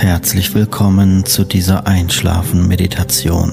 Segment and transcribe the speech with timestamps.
[0.00, 3.52] Herzlich willkommen zu dieser Einschlafen-Meditation.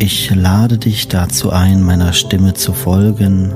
[0.00, 3.54] Ich lade dich dazu ein, meiner Stimme zu folgen,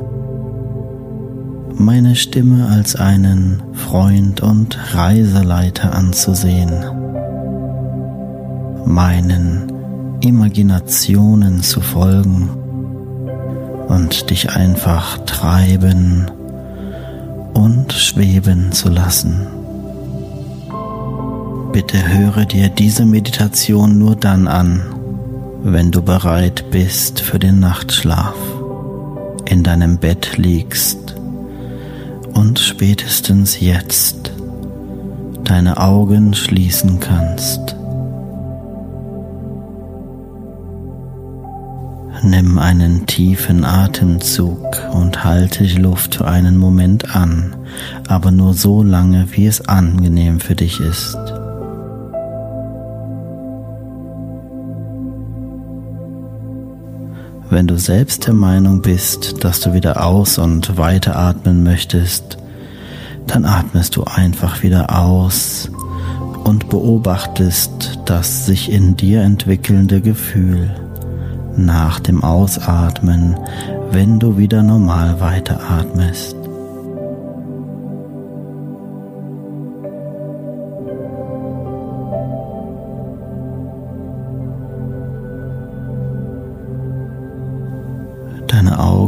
[1.74, 6.84] meine Stimme als einen Freund und Reiseleiter anzusehen,
[8.84, 9.72] meinen
[10.20, 12.48] Imaginationen zu folgen
[13.88, 16.30] und dich einfach treiben
[17.54, 19.55] und schweben zu lassen.
[21.76, 24.80] Bitte höre dir diese Meditation nur dann an,
[25.62, 28.34] wenn du bereit bist für den Nachtschlaf,
[29.44, 31.16] in deinem Bett liegst
[32.32, 34.32] und spätestens jetzt
[35.44, 37.76] deine Augen schließen kannst.
[42.22, 47.54] Nimm einen tiefen Atemzug und halte die Luft für einen Moment an,
[48.08, 51.18] aber nur so lange, wie es angenehm für dich ist.
[57.56, 62.36] Wenn du selbst der Meinung bist, dass du wieder aus und weiter atmen möchtest,
[63.26, 65.70] dann atmest du einfach wieder aus
[66.44, 70.68] und beobachtest das sich in dir entwickelnde Gefühl
[71.56, 73.38] nach dem Ausatmen,
[73.90, 76.36] wenn du wieder normal weiteratmest.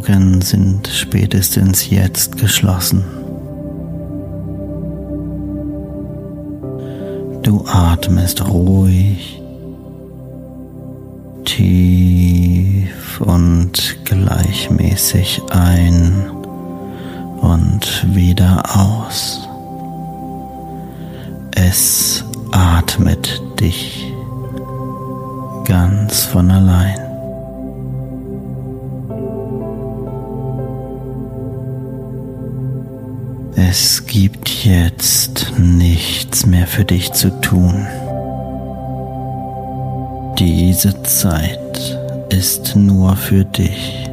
[0.09, 3.05] Augen sind spätestens jetzt geschlossen.
[7.43, 9.43] Du atmest ruhig,
[11.45, 16.31] tief und gleichmäßig ein
[17.43, 19.47] und wieder aus.
[21.55, 24.11] Es atmet dich
[25.67, 27.08] ganz von allein.
[33.61, 37.89] Es gibt jetzt nichts mehr für dich zu tun.
[40.39, 44.09] Diese Zeit ist nur für dich.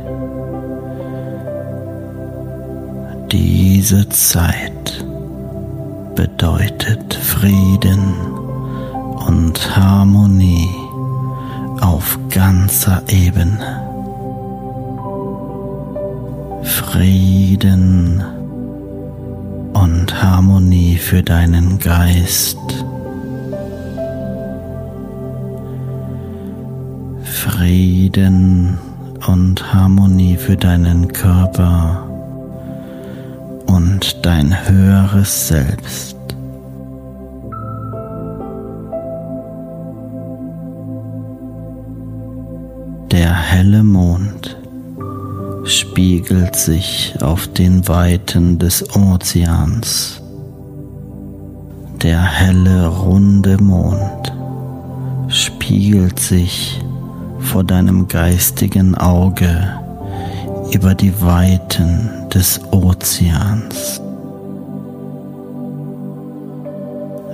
[3.31, 5.05] Diese Zeit
[6.15, 8.15] bedeutet Frieden
[9.27, 10.67] und Harmonie
[11.81, 13.79] auf ganzer Ebene.
[16.63, 18.23] Frieden
[19.75, 22.57] und Harmonie für deinen Geist.
[27.23, 28.77] Frieden
[29.27, 32.07] und Harmonie für deinen Körper
[33.67, 36.15] und dein höheres Selbst.
[43.11, 44.57] Der helle Mond
[45.65, 50.21] spiegelt sich auf den Weiten des Ozeans.
[52.03, 54.31] Der helle runde Mond
[55.27, 56.79] spiegelt sich
[57.39, 59.79] vor deinem geistigen Auge
[60.71, 63.99] über die Weiten des Ozeans.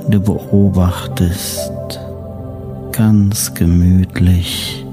[0.10, 1.72] Du beobachtest
[2.94, 4.86] ganz gemütlich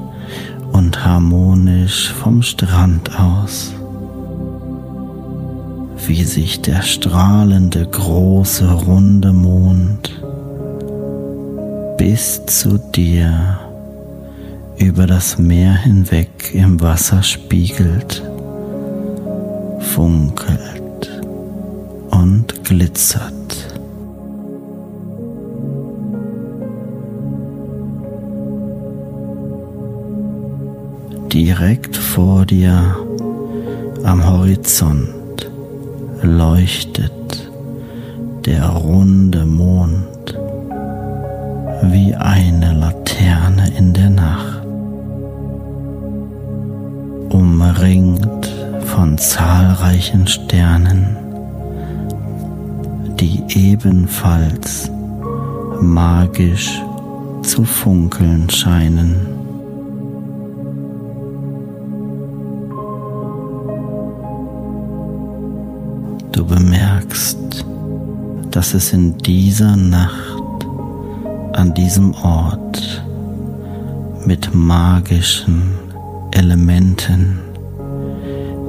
[0.78, 3.74] und harmonisch vom Strand aus,
[6.06, 10.22] wie sich der strahlende große runde Mond
[11.96, 13.58] bis zu dir
[14.76, 18.22] über das Meer hinweg im Wasser spiegelt,
[19.80, 21.10] funkelt
[22.12, 23.67] und glitzert.
[31.38, 32.96] Direkt vor dir
[34.02, 35.48] am Horizont
[36.20, 37.48] leuchtet
[38.44, 40.36] der runde Mond
[41.84, 44.66] wie eine Laterne in der Nacht
[47.30, 48.52] umringt
[48.86, 51.16] von zahlreichen Sternen,
[53.20, 54.90] die ebenfalls
[55.80, 56.82] magisch
[57.42, 59.37] zu funkeln scheinen.
[68.68, 70.66] Dass es in dieser Nacht
[71.54, 73.02] an diesem Ort
[74.26, 75.72] mit magischen
[76.32, 77.38] Elementen,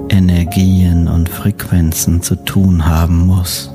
[0.07, 3.69] Energien und Frequenzen zu tun haben muss.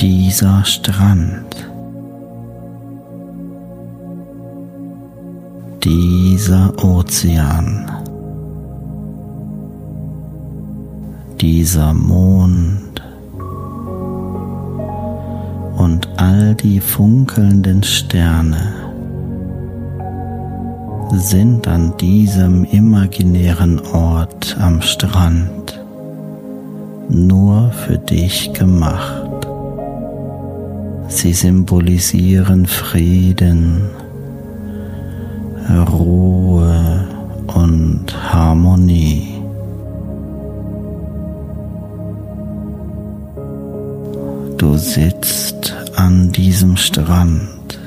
[0.00, 1.68] Dieser Strand,
[5.82, 7.91] dieser Ozean,
[11.42, 13.02] dieser Mond
[15.76, 18.72] und all die funkelnden Sterne
[21.10, 25.84] sind an diesem imaginären Ort am Strand
[27.08, 29.48] nur für dich gemacht.
[31.08, 33.90] Sie symbolisieren Frieden,
[35.90, 36.21] Ruhe
[44.82, 47.78] sitzt an diesem Strand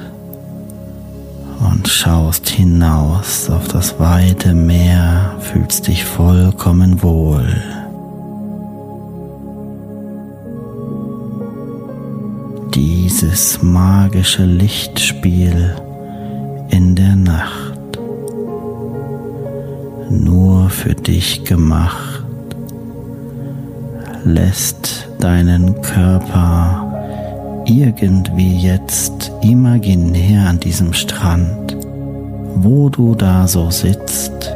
[1.59, 7.45] und schaust hinaus auf das weite Meer, fühlst dich vollkommen wohl.
[12.73, 15.75] Dieses magische Lichtspiel
[16.69, 17.99] in der Nacht,
[20.09, 22.23] nur für dich gemacht,
[24.23, 26.84] lässt deinen Körper
[27.65, 31.75] irgendwie jetzt imaginär an diesem Strand,
[32.55, 34.51] wo du da so sitzt,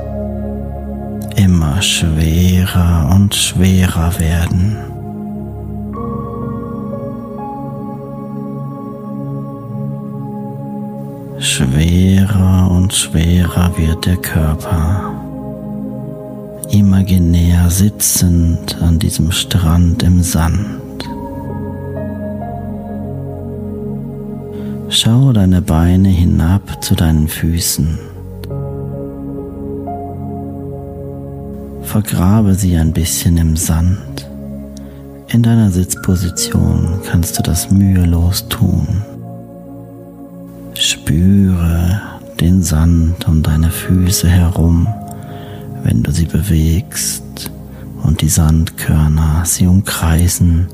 [1.35, 4.77] immer schwerer und schwerer werden.
[11.39, 15.13] Schwerer und schwerer wird der Körper,
[16.69, 20.88] imaginär sitzend an diesem Strand im Sand.
[25.01, 27.97] Schau deine Beine hinab zu deinen Füßen.
[31.83, 34.29] Vergrabe sie ein bisschen im Sand.
[35.29, 38.85] In deiner Sitzposition kannst du das mühelos tun.
[40.73, 42.01] Spüre
[42.41, 44.85] den Sand um deine Füße herum,
[45.81, 47.49] wenn du sie bewegst
[48.03, 50.67] und die Sandkörner sie umkreisen,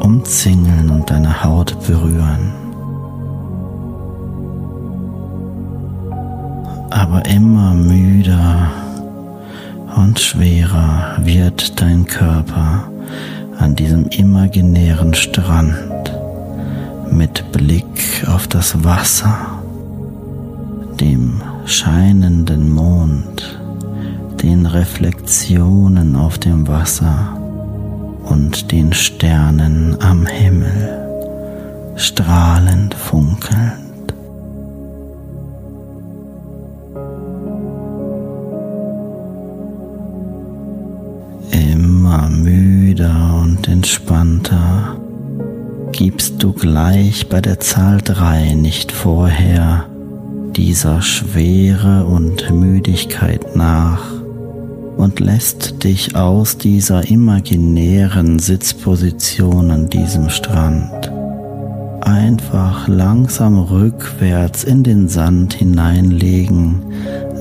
[0.00, 2.63] umzingeln und deine Haut berühren.
[7.04, 8.70] Aber immer müder
[9.94, 12.88] und schwerer wird dein Körper
[13.58, 15.76] an diesem imaginären Strand
[17.10, 19.36] mit Blick auf das Wasser,
[20.98, 23.60] dem scheinenden Mond,
[24.42, 27.38] den Reflexionen auf dem Wasser
[28.22, 33.83] und den Sternen am Himmel, strahlend funkelnd.
[44.04, 44.96] Entspannter.
[45.92, 49.86] Gibst du gleich bei der Zahl drei nicht vorher
[50.56, 54.02] dieser Schwere und Müdigkeit nach
[54.96, 61.10] und lässt dich aus dieser imaginären Sitzposition an diesem Strand
[62.00, 66.82] einfach langsam rückwärts in den Sand hineinlegen,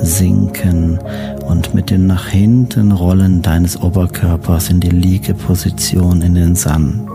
[0.06, 1.00] sinken
[1.48, 7.08] und mit dem nach hinten Rollen deines Oberkörpers in die Liegeposition in den Sand.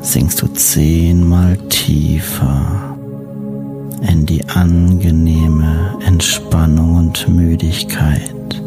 [0.00, 2.96] Sinkst du zehnmal tiefer
[4.08, 8.62] in die angenehme Entspannung und Müdigkeit,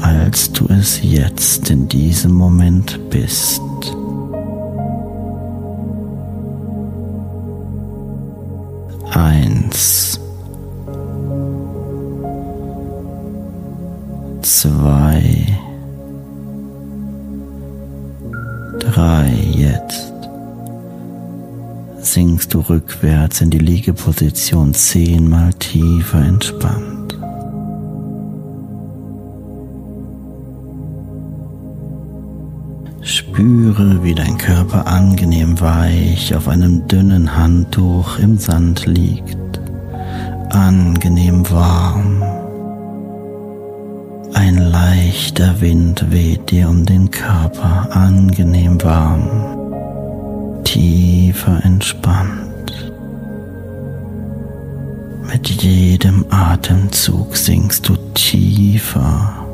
[0.00, 3.60] als du es jetzt in diesem Moment bist.
[9.10, 10.20] Eins,
[14.46, 15.44] zwei,
[18.78, 20.12] drei jetzt
[21.98, 27.18] sinkst du rückwärts in die Liegeposition zehnmal tiefer entspannt.
[33.02, 39.60] Spüre, wie dein Körper angenehm weich auf einem dünnen Handtuch im Sand liegt,
[40.50, 42.45] angenehm warm.
[44.36, 49.56] Ein leichter Wind weht dir um den Körper, angenehm warm
[50.66, 52.92] tiefer entspannt.
[55.26, 59.46] Mit jedem Atemzug sinkst du tiefer.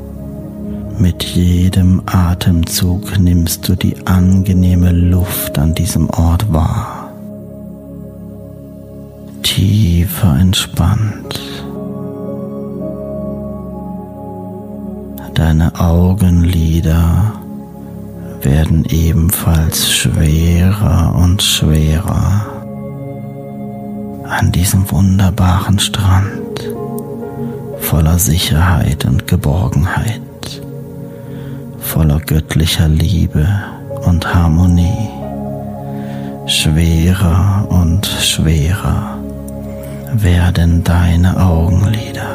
[0.97, 7.13] Mit jedem Atemzug nimmst du die angenehme Luft an diesem Ort wahr.
[9.43, 11.52] Tiefer entspannt.
[15.33, 17.33] Deine Augenlider
[18.41, 22.45] werden ebenfalls schwerer und schwerer
[24.25, 26.69] an diesem wunderbaren Strand
[27.79, 30.21] voller Sicherheit und Geborgenheit,
[31.79, 33.47] voller göttlicher Liebe
[34.05, 35.09] und Harmonie.
[36.45, 39.17] Schwerer und schwerer
[40.13, 42.32] werden deine Augenlider.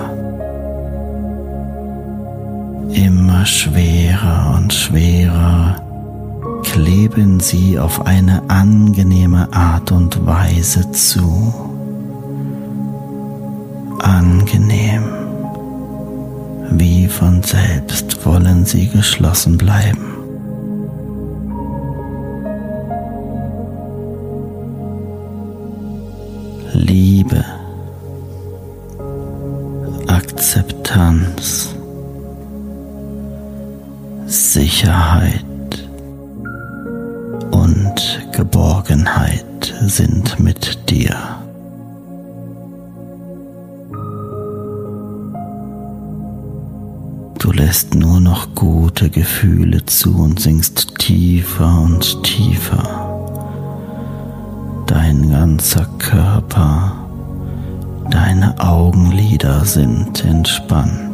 [3.39, 5.81] Immer schwerer und schwerer
[6.65, 11.55] kleben sie auf eine angenehme Art und Weise zu.
[14.01, 15.05] Angenehm.
[16.73, 20.18] Wie von selbst wollen sie geschlossen bleiben.
[38.33, 41.17] Geborgenheit sind mit dir.
[47.39, 52.85] Du lässt nur noch gute Gefühle zu und sinkst tiefer und tiefer.
[54.87, 56.93] Dein ganzer Körper,
[58.11, 61.08] deine Augenlider sind entspannt.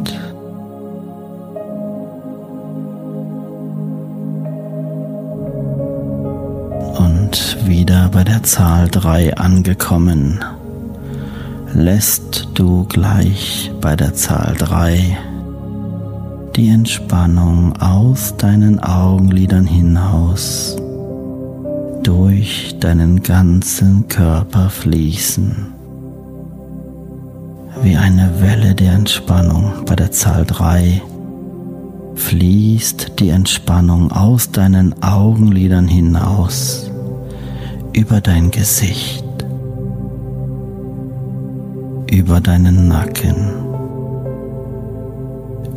[8.45, 10.39] Zahl 3 angekommen,
[11.73, 15.17] lässt du gleich bei der Zahl 3
[16.55, 20.77] die Entspannung aus deinen Augenlidern hinaus
[22.03, 25.73] durch deinen ganzen Körper fließen.
[27.81, 31.01] Wie eine Welle der Entspannung bei der Zahl 3
[32.13, 36.84] fließt die Entspannung aus deinen Augenlidern hinaus
[37.95, 39.23] über dein Gesicht,
[42.11, 43.53] über deinen Nacken,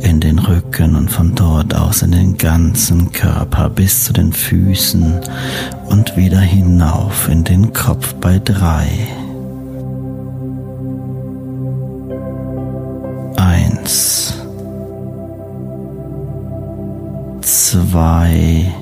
[0.01, 5.21] in den Rücken und von dort aus in den ganzen Körper bis zu den Füßen
[5.87, 8.89] und wieder hinauf in den Kopf bei drei.
[13.37, 14.33] Eins,
[17.41, 18.73] zwei,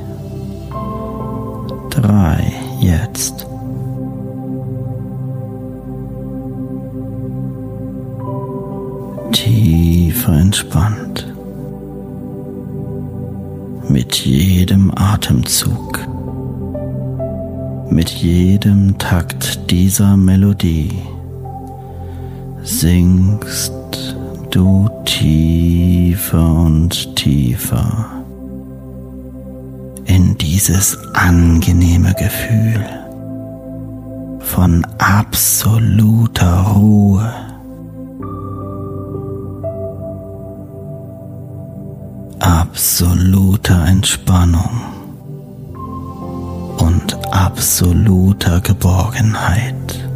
[1.91, 2.46] drei.
[2.87, 3.45] Jetzt.
[9.33, 11.27] Tiefer entspannt.
[13.89, 15.99] Mit jedem Atemzug.
[17.89, 20.93] Mit jedem Takt dieser Melodie
[22.63, 23.73] sinkst
[24.51, 28.16] du tiefer und tiefer
[30.07, 32.85] in dieses angenehme Gefühl
[34.39, 37.47] von absoluter Ruhe.
[42.39, 44.69] absoluter Entspannung
[46.77, 50.06] und absoluter Geborgenheit.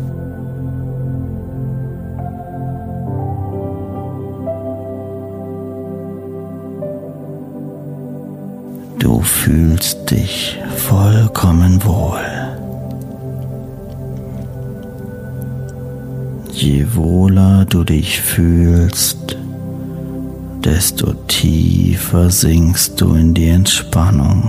[9.22, 12.18] Du fühlst dich vollkommen wohl.
[16.52, 19.38] Je wohler du dich fühlst,
[20.64, 24.42] desto tiefer sinkst du in die Entspannung.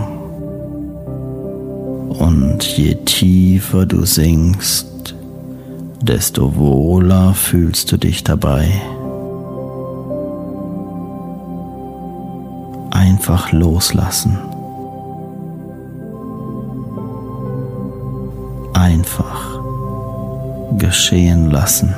[2.09, 5.14] Und je tiefer du sinkst,
[6.00, 8.71] desto wohler fühlst du dich dabei.
[13.23, 14.51] einfach loslassen.
[19.02, 19.59] Einfach
[20.78, 21.92] geschehen lassen.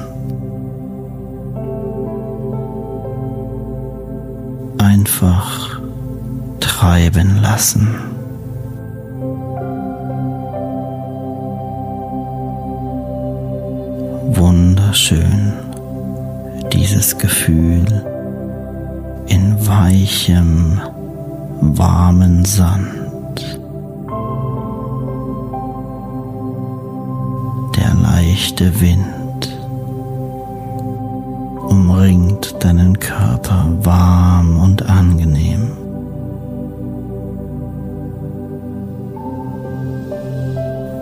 [4.78, 5.80] Einfach
[6.60, 7.88] treiben lassen.
[14.30, 15.52] Wunderschön
[16.72, 17.84] dieses Gefühl
[19.26, 20.80] in weichem,
[21.60, 23.03] warmen Sand.
[28.54, 29.58] Leichte Wind
[31.68, 35.72] umringt deinen Körper warm und angenehm.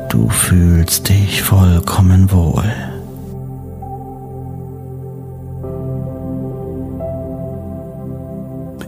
[0.09, 2.65] Du fühlst dich vollkommen wohl.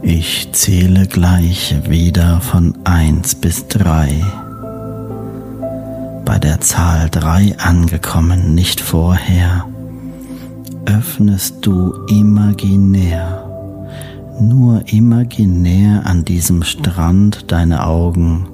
[0.01, 4.44] Ich zähle gleich wieder von 1 bis 3.
[6.45, 9.65] Der Zahl 3 angekommen, nicht vorher,
[10.85, 13.49] öffnest du imaginär,
[14.39, 18.47] nur imaginär an diesem Strand deine Augen,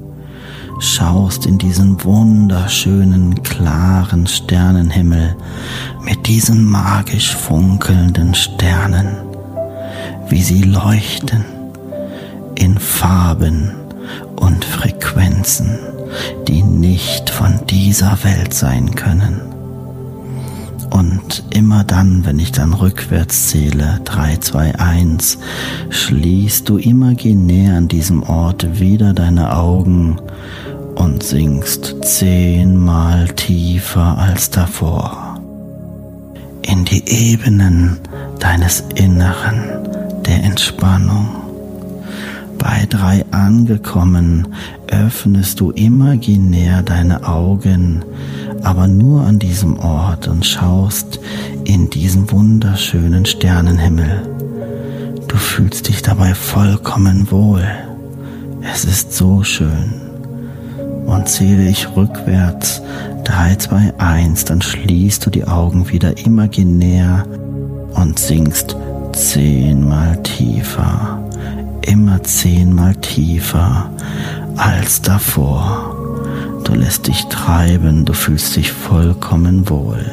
[0.79, 5.35] schaust in diesen wunderschönen, klaren Sternenhimmel
[6.03, 9.17] mit diesen magisch funkelnden Sternen
[10.29, 11.43] wie sie leuchten
[12.55, 13.73] in Farben
[14.37, 15.77] und Frequenzen,
[16.47, 19.41] die nicht von dieser Welt sein können.
[20.89, 25.37] Und immer dann, wenn ich dann rückwärts zähle, 3, 2, 1,
[25.89, 30.19] schließt du imaginär an diesem Ort wieder deine Augen
[30.95, 35.31] und sinkst zehnmal tiefer als davor
[36.61, 37.99] in die Ebenen
[38.39, 39.63] deines Inneren
[40.25, 41.40] der Entspannung.
[42.61, 44.47] Bei drei angekommen,
[44.87, 48.05] öffnest du imaginär deine Augen,
[48.61, 51.19] aber nur an diesem Ort und schaust
[51.63, 54.21] in diesen wunderschönen Sternenhimmel.
[55.27, 57.65] Du fühlst dich dabei vollkommen wohl.
[58.61, 59.93] Es ist so schön.
[61.07, 62.83] Und zähle ich rückwärts
[63.23, 67.25] 3, 2, 1, dann schließt du die Augen wieder imaginär
[67.95, 68.75] und singst
[69.13, 71.23] zehnmal tiefer,
[71.85, 73.89] immer zehnmal tiefer
[74.57, 75.95] als davor.
[76.63, 80.05] Du lässt dich treiben, du fühlst dich vollkommen wohl.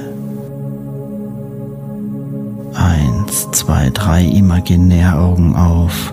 [2.74, 6.12] Eins, zwei, drei imaginär Augen auf.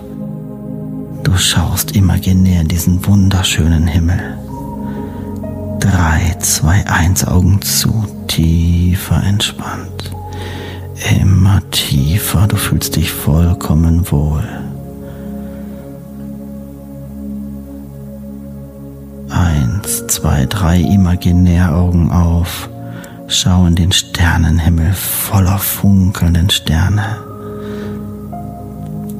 [1.22, 4.38] Du schaust imaginär in diesen wunderschönen Himmel.
[5.80, 9.96] Drei, zwei, eins Augen zu, tiefer entspannt
[11.20, 14.65] immer tiefer, du fühlst dich vollkommen wohl.
[20.26, 22.68] Zwei, drei imaginär Augen auf,
[23.28, 27.18] schau in den Sternenhimmel voller funkelnden Sterne.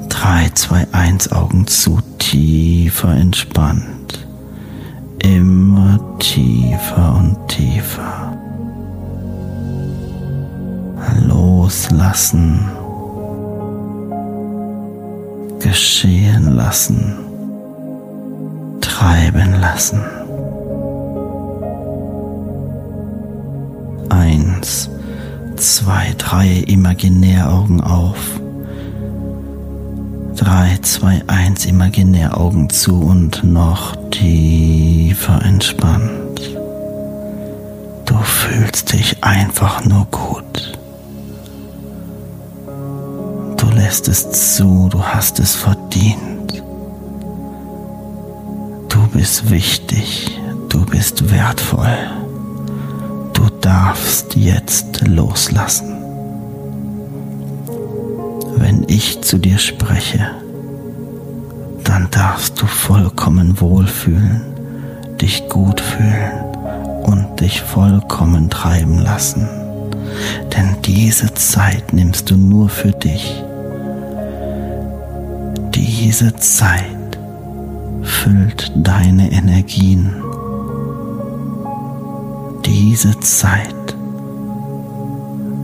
[0.09, 4.27] Drei, zwei, eins Augen zu, tiefer entspannt,
[5.21, 8.37] immer tiefer und tiefer
[11.25, 12.69] loslassen,
[15.61, 17.15] geschehen lassen,
[18.81, 20.01] treiben lassen.
[24.27, 24.91] Eins,
[25.57, 28.41] zwei, drei Imaginäraugen auf.
[30.35, 36.41] Drei, zwei, eins Imaginäraugen zu und noch tiefer entspannt.
[38.05, 40.79] Du fühlst dich einfach nur gut.
[43.57, 46.63] Du lässt es zu, du hast es verdient.
[48.89, 52.16] Du bist wichtig, du bist wertvoll.
[53.67, 55.97] Darfst jetzt loslassen.
[58.59, 60.31] Wenn ich zu dir spreche,
[61.83, 64.41] dann darfst du vollkommen wohlfühlen,
[65.21, 66.45] dich gut fühlen
[67.03, 69.49] und dich vollkommen treiben lassen.
[70.57, 73.43] Denn diese Zeit nimmst du nur für dich.
[75.75, 77.19] Diese Zeit
[78.05, 80.26] füllt deine Energien.
[82.67, 83.75] Diese Zeit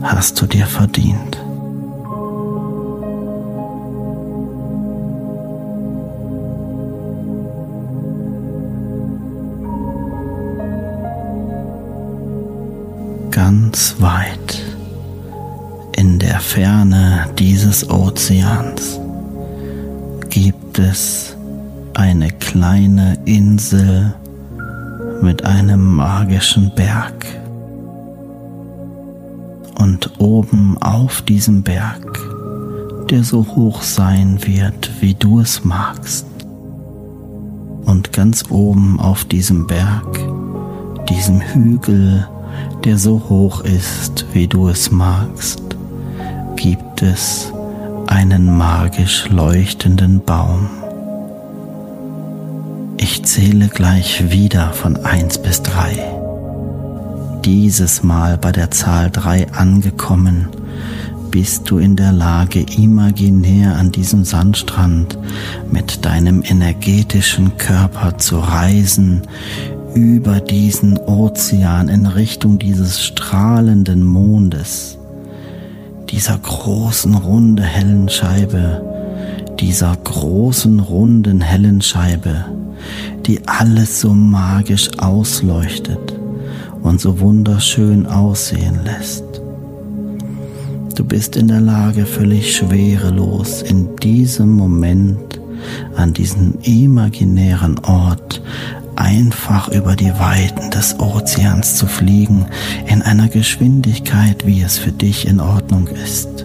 [0.03, 1.37] hast du dir verdient.
[13.33, 14.63] Ganz weit
[15.97, 19.01] in der Ferne dieses Ozeans
[20.31, 21.37] gibt es
[21.95, 24.15] eine kleine Insel
[25.23, 27.25] mit einem magischen Berg.
[29.79, 32.19] Und oben auf diesem Berg,
[33.09, 36.27] der so hoch sein wird, wie du es magst.
[37.85, 40.21] Und ganz oben auf diesem Berg,
[41.09, 42.27] diesem Hügel,
[42.85, 45.63] der so hoch ist, wie du es magst,
[46.57, 47.53] gibt es
[48.07, 50.82] einen magisch leuchtenden Baum.
[53.15, 55.99] Ich zähle gleich wieder von eins bis drei.
[57.45, 60.49] Dieses Mal bei der Zahl drei angekommen,
[61.31, 65.19] bist du in der Lage, imaginär an diesem Sandstrand
[65.71, 69.21] mit deinem energetischen Körper zu reisen
[69.95, 74.97] über diesen Ozean in Richtung dieses strahlenden Mondes
[76.09, 78.83] dieser großen, runde, hellen Scheibe,
[79.61, 82.47] dieser großen, runden, hellen Scheibe,
[83.27, 86.15] die alles so magisch ausleuchtet
[86.83, 89.25] und so wunderschön aussehen lässt.
[90.95, 95.41] Du bist in der Lage, völlig schwerelos in diesem Moment
[95.97, 98.43] an diesen imaginären Ort
[98.97, 102.47] einfach über die Weiten des Ozeans zu fliegen
[102.87, 106.45] in einer Geschwindigkeit, wie es für dich in Ordnung ist.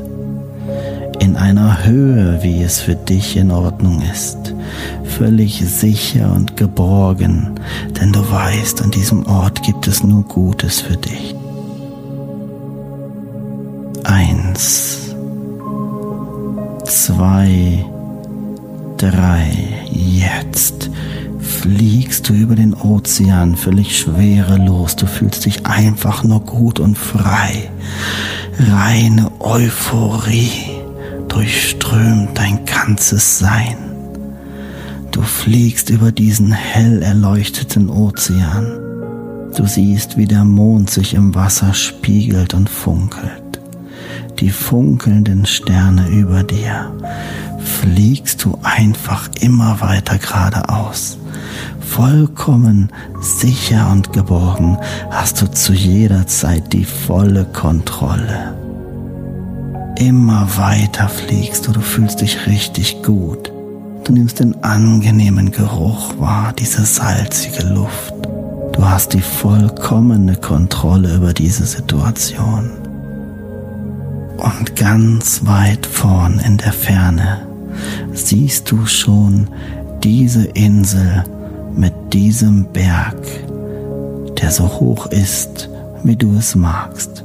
[1.20, 4.54] In einer Höhe, wie es für dich in Ordnung ist.
[5.04, 7.60] Völlig sicher und geborgen,
[8.00, 11.36] denn du weißt, an diesem Ort gibt es nur Gutes für dich.
[14.04, 15.16] Eins,
[16.86, 17.84] zwei,
[18.98, 19.52] drei,
[19.92, 20.90] jetzt
[21.40, 24.96] fliegst du über den Ozean völlig schwerelos.
[24.96, 27.70] Du fühlst dich einfach nur gut und frei.
[28.60, 30.77] Reine Euphorie
[31.28, 33.78] durchströmt dein ganzes Sein.
[35.12, 38.80] Du fliegst über diesen hell erleuchteten Ozean.
[39.56, 43.60] Du siehst, wie der Mond sich im Wasser spiegelt und funkelt.
[44.40, 46.92] Die funkelnden Sterne über dir
[47.60, 51.18] fliegst du einfach immer weiter geradeaus
[51.98, 54.78] vollkommen sicher und geborgen
[55.10, 58.67] hast du zu jeder Zeit die volle Kontrolle.
[60.00, 63.52] Immer weiter fliegst du, du fühlst dich richtig gut.
[64.04, 68.14] Du nimmst den angenehmen Geruch wahr, diese salzige Luft.
[68.74, 72.70] Du hast die vollkommene Kontrolle über diese Situation.
[74.38, 77.48] Und ganz weit vorn in der Ferne
[78.14, 79.48] siehst du schon
[80.04, 81.24] diese Insel,
[81.78, 83.18] mit diesem Berg,
[84.42, 85.70] der so hoch ist,
[86.04, 87.24] wie du es magst.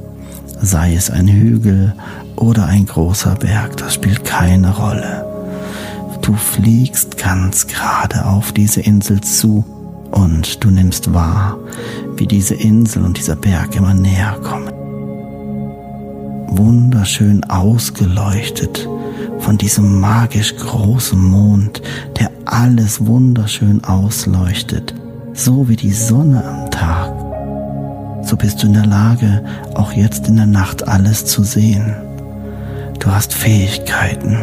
[0.61, 1.93] Sei es ein Hügel
[2.35, 5.25] oder ein großer Berg, das spielt keine Rolle.
[6.21, 9.65] Du fliegst ganz gerade auf diese Insel zu
[10.11, 11.57] und du nimmst wahr,
[12.15, 14.71] wie diese Insel und dieser Berg immer näher kommen.
[16.47, 18.87] Wunderschön ausgeleuchtet
[19.39, 21.81] von diesem magisch großen Mond,
[22.19, 24.93] der alles wunderschön ausleuchtet,
[25.33, 27.11] so wie die Sonne am Tag.
[28.23, 29.43] So bist du in der Lage,
[29.75, 31.93] auch jetzt in der Nacht alles zu sehen.
[32.99, 34.37] Du hast Fähigkeiten,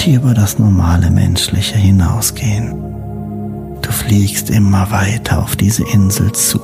[0.00, 2.74] die über das normale Menschliche hinausgehen.
[3.82, 6.60] Du fliegst immer weiter auf diese Insel zu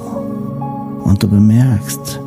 [1.04, 2.20] und du bemerkst,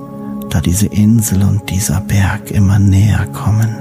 [0.50, 3.76] da diese Insel und dieser Berg immer näher kommen,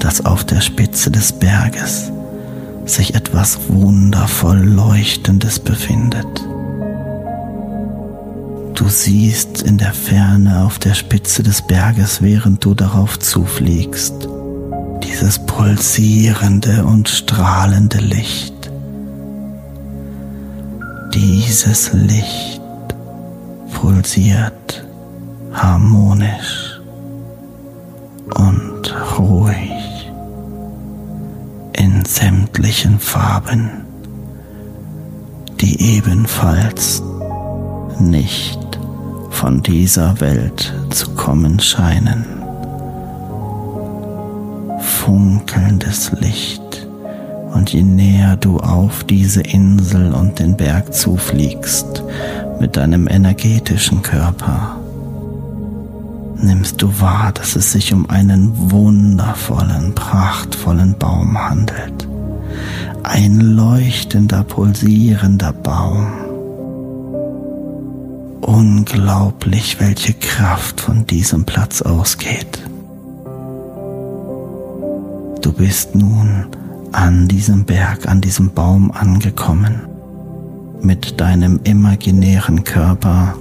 [0.00, 2.12] dass auf der Spitze des Berges
[2.84, 6.46] sich etwas wundervoll Leuchtendes befindet.
[8.74, 14.28] Du siehst in der Ferne auf der Spitze des Berges, während du darauf zufliegst,
[15.04, 18.72] dieses pulsierende und strahlende Licht.
[21.14, 22.60] Dieses Licht
[23.72, 24.84] pulsiert
[25.52, 26.80] harmonisch
[28.34, 30.10] und ruhig
[31.74, 33.70] in sämtlichen Farben,
[35.60, 37.02] die ebenfalls
[38.00, 38.63] nicht
[39.44, 42.24] von dieser Welt zu kommen scheinen.
[44.80, 46.88] Funkelndes Licht
[47.52, 52.02] und je näher du auf diese Insel und den Berg zufliegst
[52.58, 54.80] mit deinem energetischen Körper,
[56.38, 62.08] nimmst du wahr, dass es sich um einen wundervollen, prachtvollen Baum handelt.
[63.02, 66.23] Ein leuchtender, pulsierender Baum.
[68.46, 72.58] Unglaublich, welche Kraft von diesem Platz ausgeht.
[75.40, 76.46] Du bist nun
[76.92, 79.88] an diesem Berg, an diesem Baum angekommen,
[80.82, 83.34] mit deinem imaginären Körper,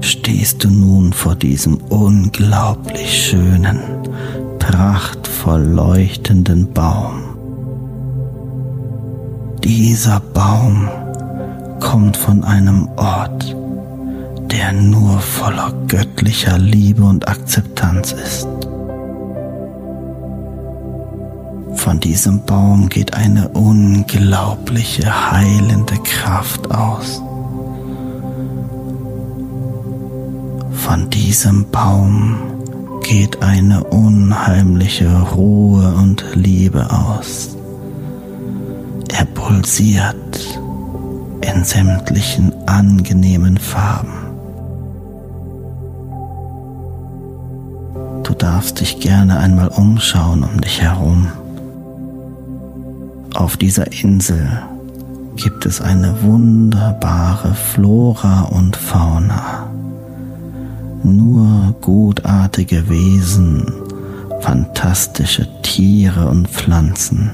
[0.00, 3.80] stehst du nun vor diesem unglaublich schönen,
[4.58, 7.22] prachtvoll leuchtenden Baum.
[9.62, 10.88] Dieser Baum
[11.80, 13.54] kommt von einem Ort,
[14.50, 18.48] der nur voller göttlicher Liebe und Akzeptanz ist.
[21.76, 27.20] Von diesem Baum geht eine unglaubliche heilende Kraft aus.
[30.72, 32.36] Von diesem Baum
[33.02, 37.56] geht eine unheimliche Ruhe und Liebe aus.
[39.12, 40.58] Er pulsiert
[41.44, 44.12] in sämtlichen angenehmen Farben.
[48.22, 51.28] Du darfst dich gerne einmal umschauen um dich herum.
[53.34, 54.48] Auf dieser Insel
[55.36, 59.68] gibt es eine wunderbare Flora und Fauna.
[61.02, 63.66] Nur gutartige Wesen,
[64.40, 67.32] fantastische Tiere und Pflanzen,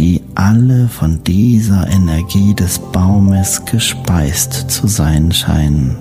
[0.00, 5.94] die alle von dieser Energie des Baumes gespeist zu sein scheinen.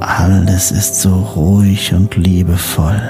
[0.00, 3.00] Alles ist so ruhig und liebevoll.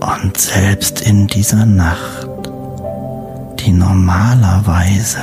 [0.00, 2.28] Und selbst in dieser Nacht,
[3.60, 5.20] die normalerweise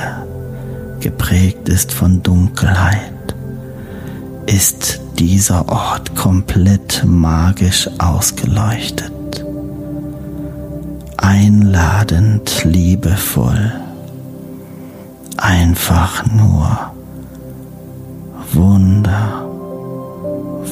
[1.00, 3.12] geprägt ist von Dunkelheit,
[4.46, 9.12] ist dieser Ort komplett magisch ausgeleuchtet,
[11.36, 13.72] einladend, liebevoll,
[15.36, 16.78] einfach nur
[18.54, 19.44] wunder,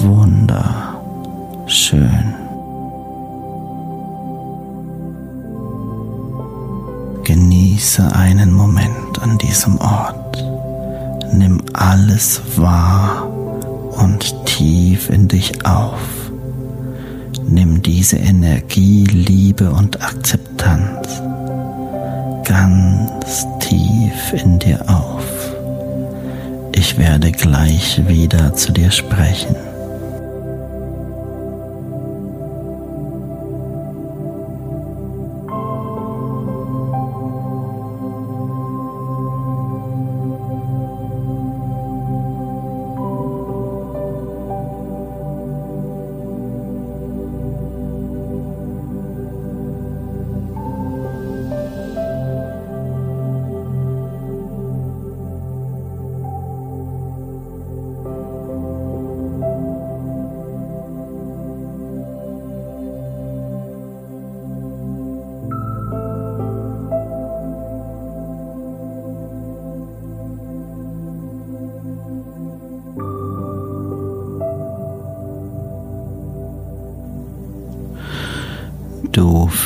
[0.01, 0.65] wunderschön.
[7.25, 10.43] Genieße einen Moment an diesem Ort.
[11.35, 13.29] Nimm alles wahr
[13.99, 16.24] und tief in dich auf.
[17.55, 21.23] Nimm diese Energie, Liebe und Akzeptanz
[22.43, 25.55] ganz tief in dir auf.
[26.73, 29.55] Ich werde gleich wieder zu dir sprechen.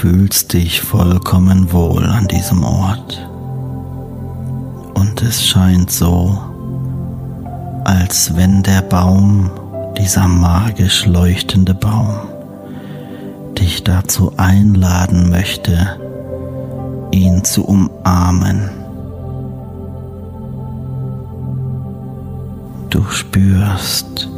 [0.01, 3.29] fühlst dich vollkommen wohl an diesem Ort.
[4.95, 6.39] Und es scheint so,
[7.83, 9.51] als wenn der Baum,
[9.99, 12.15] dieser magisch leuchtende Baum,
[13.59, 15.99] dich dazu einladen möchte,
[17.11, 18.71] ihn zu umarmen.
[22.89, 24.29] Du spürst,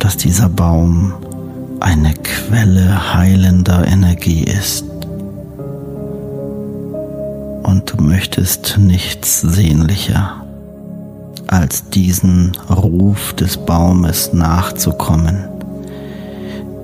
[0.00, 1.12] dass dieser Baum
[1.80, 4.84] eine Quelle heilender Energie ist.
[7.62, 10.44] Und du möchtest nichts sehnlicher,
[11.46, 15.44] als diesen Ruf des Baumes nachzukommen,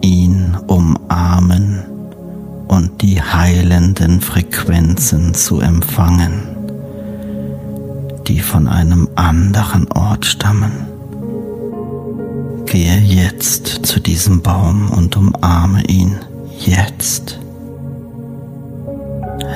[0.01, 1.83] ihn umarmen
[2.69, 6.43] und die heilenden Frequenzen zu empfangen,
[8.27, 10.90] die von einem anderen Ort stammen.
[12.71, 16.21] Gehe jetzt zu diesem Baum und umarme ihn
[16.57, 17.41] jetzt.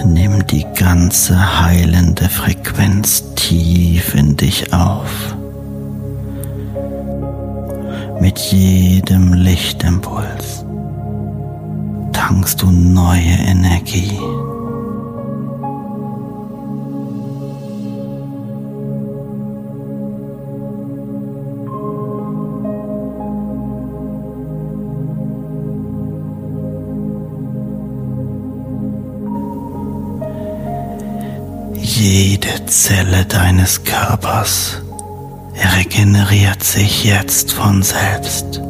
[0.04, 5.36] Nimm die ganze heilende Frequenz tief in dich auf.
[8.20, 10.64] Mit jedem Lichtimpuls
[12.12, 14.18] tankst du neue Energie.
[32.06, 34.82] Jede Zelle deines Körpers
[35.74, 38.60] regeneriert sich jetzt von selbst.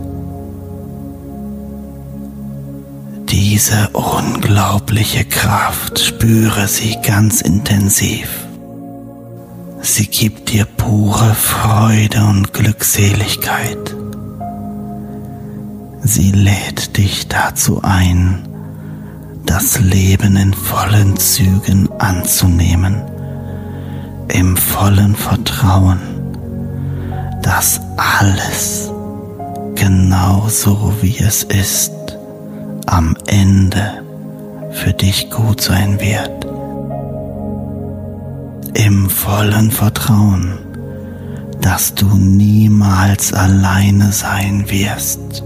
[3.29, 8.29] Diese unglaubliche Kraft spüre sie ganz intensiv.
[9.81, 13.97] Sie gibt dir pure Freude und Glückseligkeit.
[16.03, 18.47] Sie lädt dich dazu ein,
[19.45, 23.03] das Leben in vollen Zügen anzunehmen,
[24.35, 26.01] im vollen Vertrauen,
[27.41, 28.91] dass alles
[29.77, 31.93] genau so wie es ist
[32.87, 34.03] am Ende
[34.73, 36.45] für dich gut sein wird.
[38.75, 40.59] Im vollen Vertrauen,
[41.61, 45.45] dass du niemals alleine sein wirst.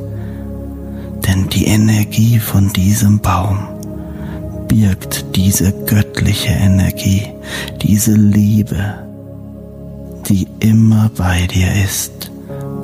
[1.26, 3.77] Denn die Energie von diesem Baum
[4.68, 7.26] birgt diese göttliche Energie,
[7.82, 8.98] diese Liebe,
[10.28, 12.30] die immer bei dir ist,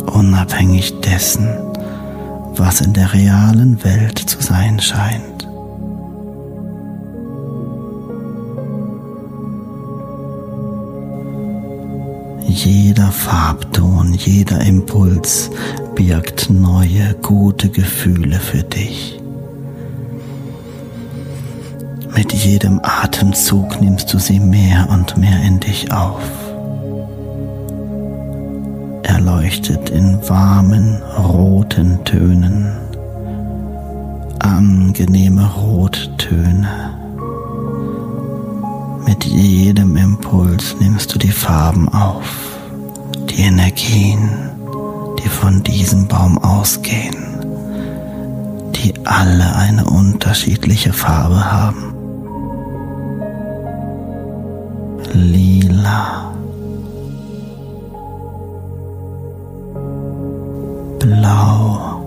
[0.06, 1.46] unabhängig dessen,
[2.56, 5.48] was in der realen Welt zu sein scheint.
[12.46, 15.50] Jeder Farbton, jeder Impuls
[15.94, 19.20] birgt neue, gute Gefühle für dich.
[22.16, 26.22] Mit jedem Atemzug nimmst du sie mehr und mehr in dich auf.
[29.02, 32.72] Er leuchtet in warmen, roten Tönen,
[34.38, 36.94] angenehme Rottöne.
[39.04, 42.28] Mit jedem Impuls nimmst du die Farben auf,
[43.28, 44.30] die Energien,
[45.18, 47.16] die von diesem Baum ausgehen,
[48.76, 51.93] die alle eine unterschiedliche Farbe haben.
[55.14, 56.32] Lila,
[60.98, 62.04] blau,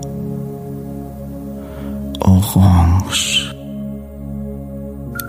[2.20, 3.54] orange,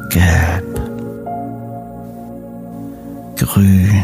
[0.10, 0.80] gelb,
[3.38, 4.04] grün.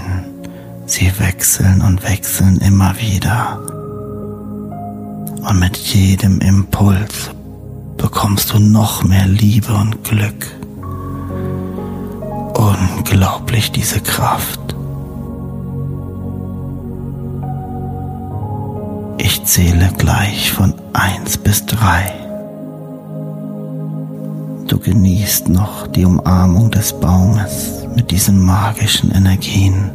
[0.87, 3.59] Sie wechseln und wechseln immer wieder.
[5.49, 7.31] Und mit jedem Impuls
[7.97, 10.55] bekommst du noch mehr Liebe und Glück.
[13.07, 14.75] Unglaublich diese Kraft.
[19.19, 22.11] Ich zähle gleich von eins bis drei.
[24.67, 29.91] Du genießt noch die Umarmung des Baumes mit diesen magischen Energien.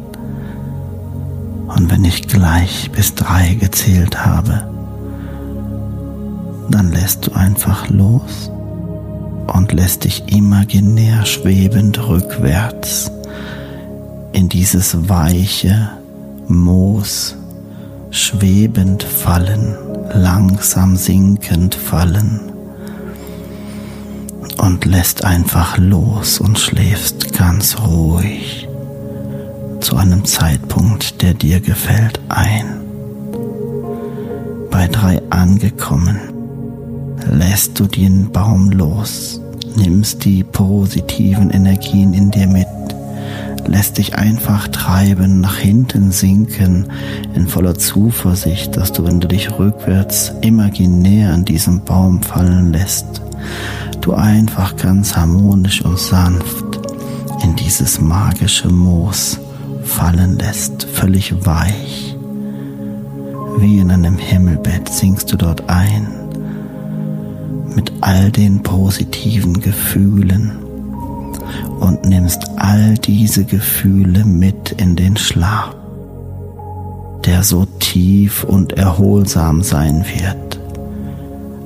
[1.67, 4.69] Und wenn ich gleich bis drei gezählt habe,
[6.69, 8.49] dann lässt du einfach los
[9.47, 13.11] und lässt dich imaginär schwebend rückwärts
[14.33, 15.89] in dieses weiche
[16.47, 17.35] Moos
[18.11, 19.75] schwebend fallen,
[20.13, 22.51] langsam sinkend fallen
[24.57, 28.67] und lässt einfach los und schläfst ganz ruhig
[29.79, 32.81] zu einem Zeitpunkt, der dir gefällt, ein.
[34.69, 36.19] Bei drei angekommen,
[37.29, 39.41] lässt du den Baum los
[39.75, 42.67] nimmst die positiven Energien in dir mit,
[43.67, 46.87] lässt dich einfach treiben, nach hinten sinken,
[47.33, 53.21] in voller Zuversicht, dass du, wenn du dich rückwärts imaginär an diesem Baum fallen lässt,
[54.01, 56.79] du einfach ganz harmonisch und sanft
[57.43, 59.39] in dieses magische Moos
[59.83, 62.15] fallen lässt, völlig weich.
[63.57, 66.20] Wie in einem Himmelbett sinkst du dort ein
[67.75, 70.51] mit all den positiven Gefühlen
[71.79, 75.75] und nimmst all diese Gefühle mit in den Schlaf,
[77.25, 80.59] der so tief und erholsam sein wird,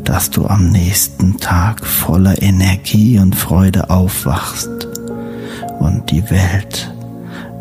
[0.03, 4.69] dass du am nächsten Tag voller Energie und Freude aufwachst
[5.79, 6.91] und die Welt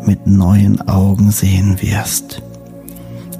[0.05, 2.41] mit neuen Augen sehen wirst,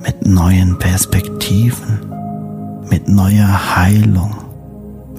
[0.04, 2.00] mit neuen Perspektiven,
[2.90, 4.45] mit neuer Heilung,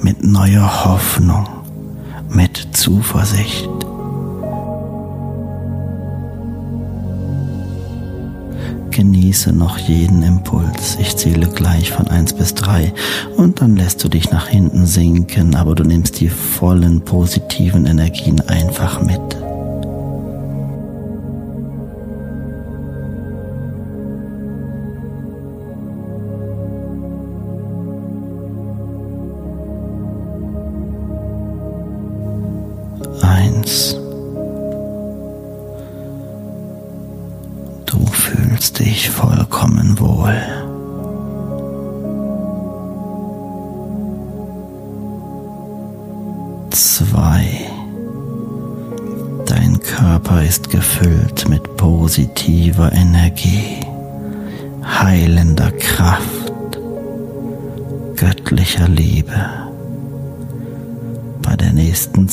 [0.03, 1.47] mit neuer Hoffnung,
[2.29, 3.69] mit Zuversicht.
[8.91, 10.97] Genieße noch jeden Impuls.
[10.99, 12.95] Ich zähle gleich von 1 bis 3
[13.37, 18.41] und dann lässt du dich nach hinten sinken, aber du nimmst die vollen positiven Energien
[18.49, 19.46] einfach mit.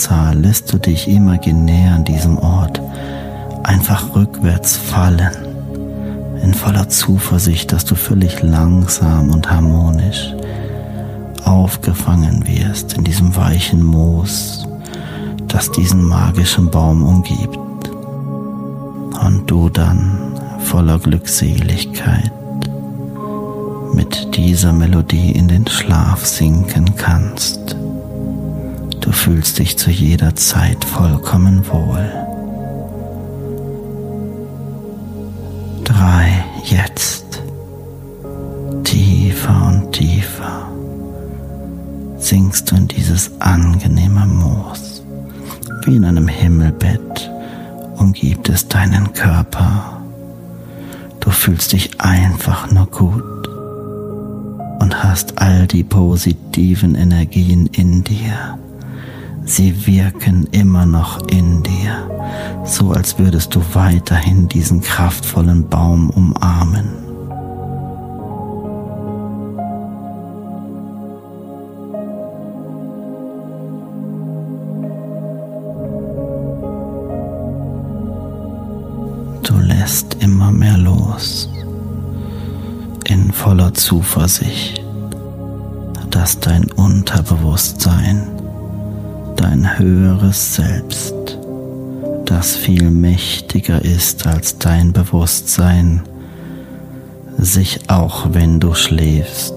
[0.03, 2.81] Nächsten Zahl lässt du dich imaginär an diesem Ort
[3.63, 5.31] einfach rückwärts fallen,
[6.41, 10.33] in voller Zuversicht, dass du völlig langsam und harmonisch
[11.45, 14.67] aufgefangen wirst in diesem weichen Moos,
[15.47, 17.59] das diesen magischen Baum umgibt.
[17.87, 20.17] Und du dann
[20.59, 22.31] voller Glückseligkeit
[23.93, 27.62] mit dieser Melodie in den Schlaf sinken kannst.
[29.03, 32.09] Du fühlst dich zu jeder Zeit vollkommen wohl.
[35.83, 37.43] Drei, jetzt.
[38.85, 40.69] Tiefer und tiefer
[42.17, 45.03] sinkst du in dieses angenehme Moos.
[45.83, 47.29] Wie in einem Himmelbett
[47.97, 50.01] umgibt es deinen Körper.
[51.19, 53.49] Du fühlst dich einfach nur gut
[54.79, 58.57] und hast all die positiven Energien in dir.
[59.45, 62.09] Sie wirken immer noch in dir,
[62.63, 66.87] so als würdest du weiterhin diesen kraftvollen Baum umarmen.
[79.43, 81.49] Du lässt immer mehr los,
[83.05, 84.81] in voller Zuversicht,
[86.09, 88.42] dass dein Unterbewusstsein
[89.53, 91.13] dein höheres Selbst,
[92.25, 96.01] das viel mächtiger ist als dein Bewusstsein,
[97.37, 99.53] sich auch wenn du schläfst,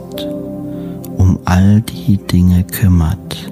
[1.16, 3.50] um all die Dinge kümmert,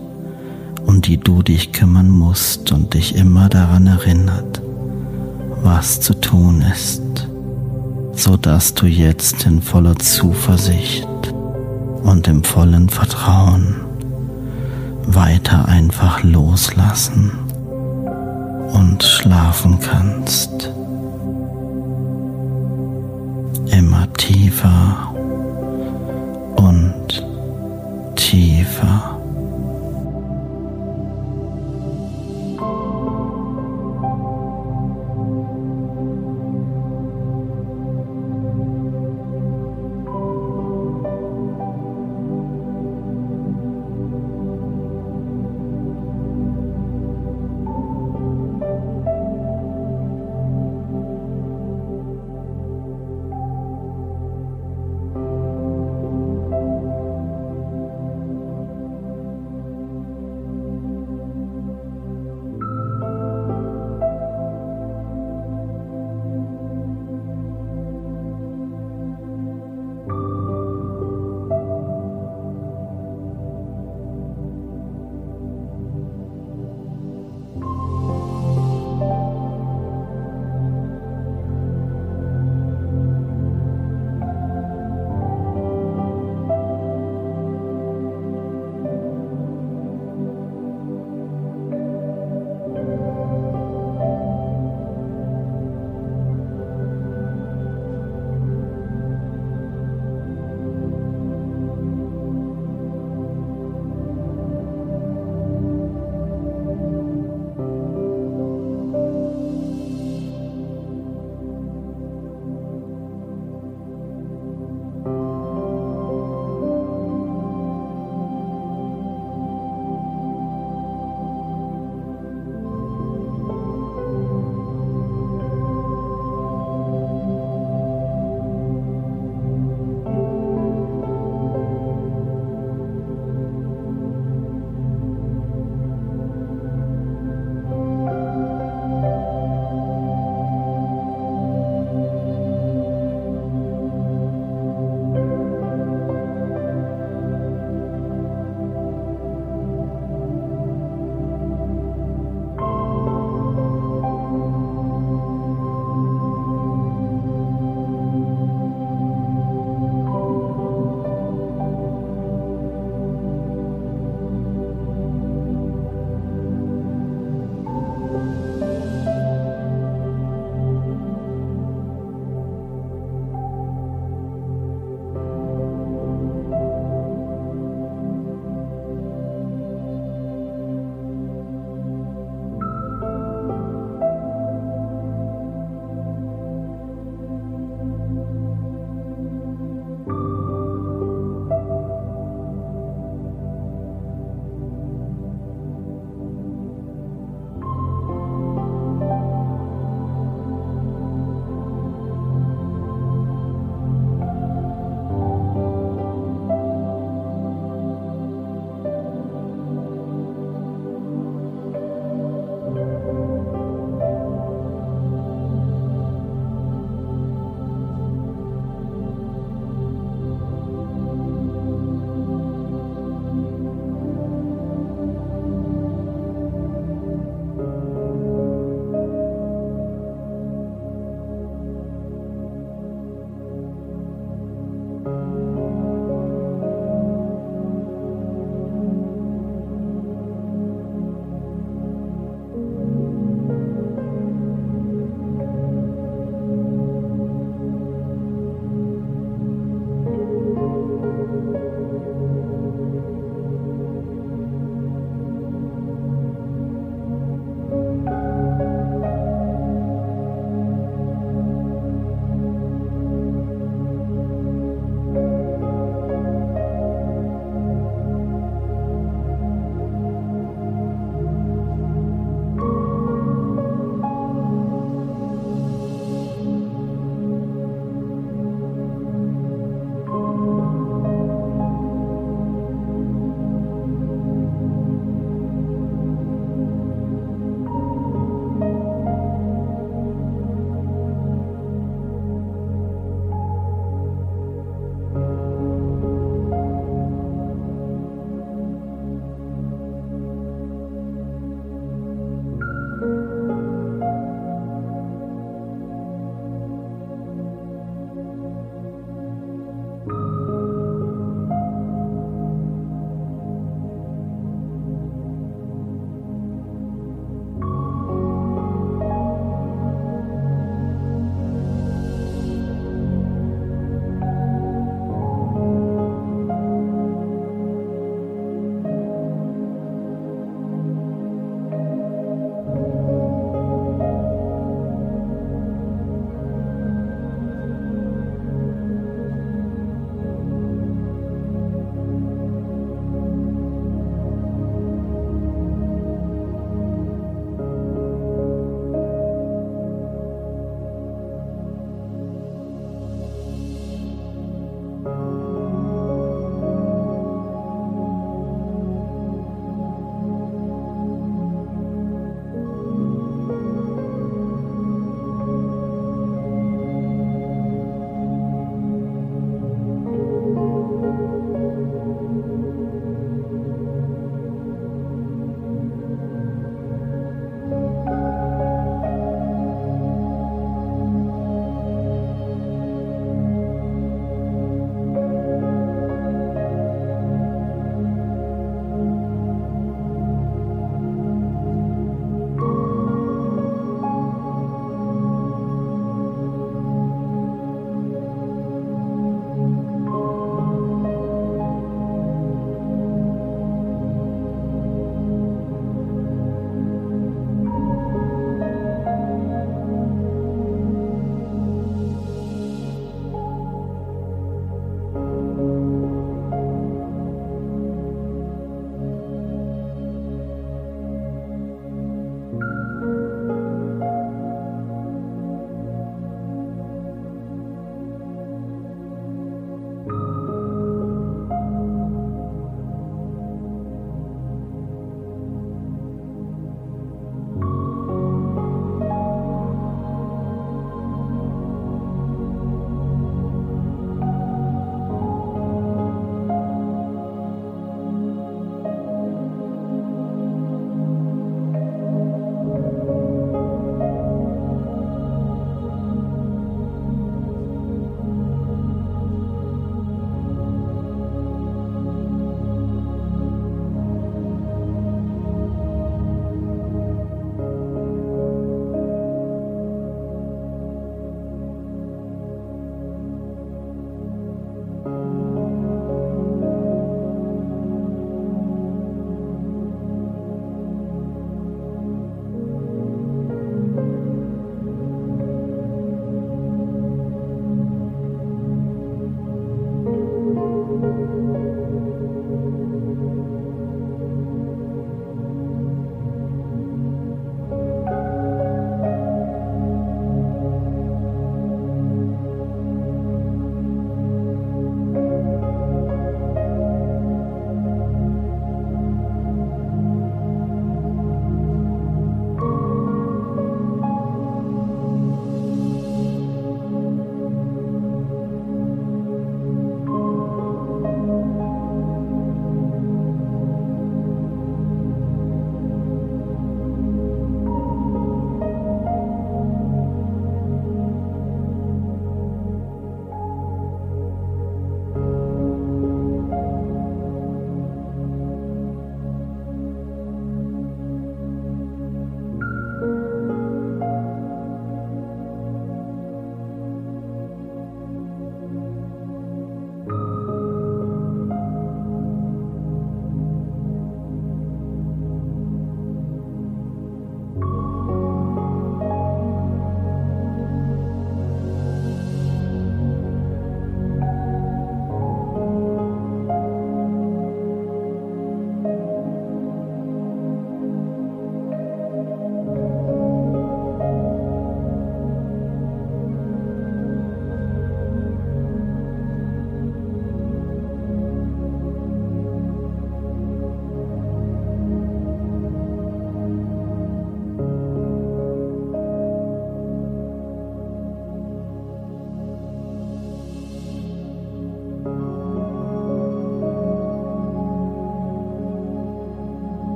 [0.85, 4.61] um die du dich kümmern musst und dich immer daran erinnert,
[5.63, 7.27] was zu tun ist,
[8.13, 11.09] so dass du jetzt in voller Zuversicht
[12.03, 13.84] und im vollen Vertrauen
[15.07, 17.33] weiter einfach loslassen
[18.73, 20.71] und schlafen kannst.
[23.71, 25.14] Immer tiefer.